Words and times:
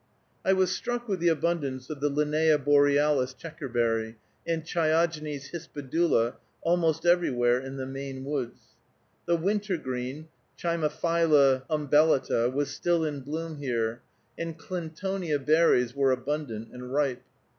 I 0.43 0.53
was 0.53 0.71
struck 0.75 1.07
with 1.07 1.19
the 1.19 1.27
abundance 1.27 1.91
of 1.91 1.99
the 2.01 2.09
Linnæa 2.09 2.65
borealis, 2.65 3.35
checkerberry, 3.35 4.15
and 4.47 4.63
Chiogenes 4.65 5.51
hispidula, 5.51 6.37
almost 6.63 7.05
everywhere 7.05 7.59
in 7.59 7.77
the 7.77 7.85
Maine 7.85 8.25
woods. 8.25 8.61
The 9.27 9.35
wintergreen 9.35 10.27
(Chimaphila 10.57 11.67
umbellata) 11.69 12.51
was 12.51 12.71
still 12.71 13.05
in 13.05 13.19
bloom 13.21 13.57
here, 13.57 14.01
and 14.39 14.57
clintonia 14.57 15.37
berries 15.37 15.95
were 15.95 16.11
abundant 16.11 16.73
and 16.73 16.91
ripe. 16.91 17.21